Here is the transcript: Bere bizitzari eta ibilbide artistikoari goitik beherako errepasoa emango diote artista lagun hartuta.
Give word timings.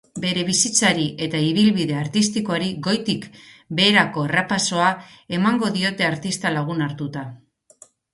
Bere 0.21 0.43
bizitzari 0.45 1.03
eta 1.25 1.41
ibilbide 1.47 1.97
artistikoari 2.03 2.69
goitik 2.87 3.27
beherako 3.79 4.23
errepasoa 4.29 4.87
emango 5.39 5.69
diote 5.77 6.09
artista 6.09 6.53
lagun 6.57 6.83
hartuta. 6.87 7.25